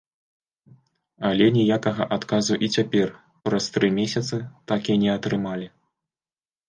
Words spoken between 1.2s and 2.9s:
Але ніякага адказу і